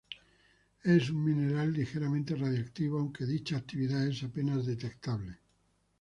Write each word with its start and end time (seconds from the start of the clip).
Es 0.83 1.11
un 1.11 1.23
mineral 1.23 1.71
ligeramente 1.73 2.33
radioactivo, 2.35 2.97
aunque 2.97 3.23
dicha 3.27 3.57
actividad 3.57 4.03
es 4.07 4.23
apenas 4.23 4.65
detectable. 4.65 5.37